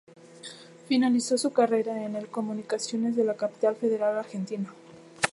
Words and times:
Finalizó 0.87 1.37
su 1.37 1.53
carrera 1.53 2.03
en 2.05 2.15
el 2.15 2.27
Comunicaciones 2.27 3.15
de 3.15 3.23
la 3.23 3.35
capital 3.37 3.75
federal 3.75 4.17
argentina. 4.17 4.73